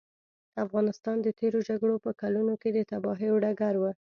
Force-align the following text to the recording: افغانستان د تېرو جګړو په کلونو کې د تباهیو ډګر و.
افغانستان 0.65 1.17
د 1.21 1.27
تېرو 1.39 1.59
جګړو 1.69 1.95
په 2.05 2.11
کلونو 2.21 2.53
کې 2.61 2.69
د 2.73 2.79
تباهیو 2.91 3.41
ډګر 3.43 3.75
و. 3.77 3.83